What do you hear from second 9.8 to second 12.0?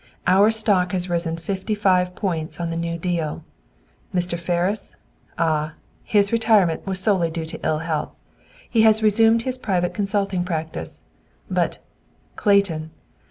consulting practice. But,